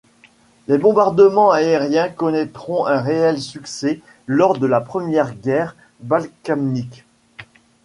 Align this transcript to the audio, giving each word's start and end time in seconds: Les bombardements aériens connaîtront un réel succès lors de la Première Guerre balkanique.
Les 0.67 0.79
bombardements 0.79 1.51
aériens 1.51 2.09
connaîtront 2.09 2.87
un 2.87 3.01
réel 3.03 3.39
succès 3.39 3.99
lors 4.25 4.57
de 4.57 4.65
la 4.65 4.81
Première 4.81 5.35
Guerre 5.35 5.75
balkanique. 5.99 7.05